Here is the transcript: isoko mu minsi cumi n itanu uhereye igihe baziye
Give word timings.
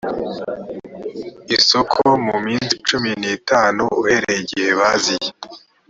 isoko 1.55 1.99
mu 2.25 2.35
minsi 2.45 2.73
cumi 2.87 3.11
n 3.21 3.23
itanu 3.37 3.81
uhereye 4.01 4.39
igihe 4.43 4.69
baziye 4.79 5.29